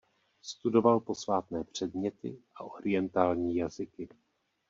[0.43, 4.09] Studoval posvátné předměty a orientální jazyky.